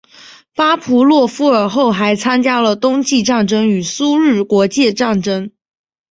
[0.55, 5.51] 巴甫洛夫尔后还参与了冬季战争与苏日国界战争。